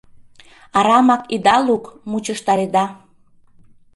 Арамак 0.77 1.21
ида 1.35 1.57
лук, 1.65 1.85
мучыштареда. 2.09 2.85